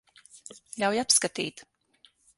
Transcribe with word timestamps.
Ļauj 0.83 1.03
apskatīt. 1.03 1.65